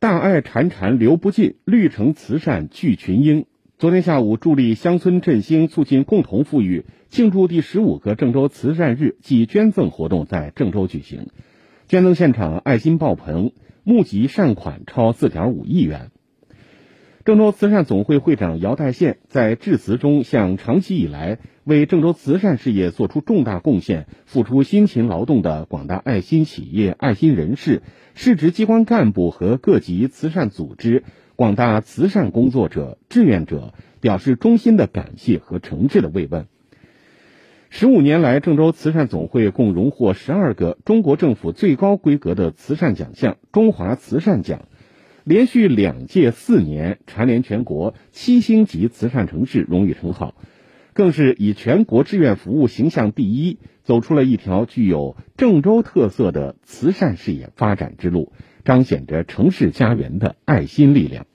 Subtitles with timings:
[0.00, 3.44] 大爱潺潺流不尽，绿城慈善聚群英。
[3.76, 11.26] 昨天下午，助力乡村振兴、促进共同富裕，庆祝第十五个郑州慈善日暨捐赠活动在郑州举行。
[11.86, 13.52] 捐赠现场爱心爆棚，
[13.84, 16.10] 募集善款超四点五亿元。
[17.22, 27.82] 郑州慈善总会会长姚代宪在致辞中向长期以来为郑州慈善事业做出重大贡献、付出辛勤劳动的广大爱心企业、爱心人士、
[28.14, 31.04] 市直机关干部和各级慈善组织、
[31.36, 36.46] 广大慈善工作者、志愿者表示衷心的感谢和诚挚的慰问。
[37.68, 44.62] 十五年来，郑州慈善总会共荣获十二个中国政府最高规格的慈善奖项——中华慈善奖。
[45.24, 50.34] 连续两届四年蝉联全国七星级慈善城市荣誉称号，
[50.92, 58.32] 更是以全国志愿服务形象第一，走出了一条具有郑州特色的慈善事业发展之路，
[58.64, 61.26] 彰显着城市家园的爱心力量。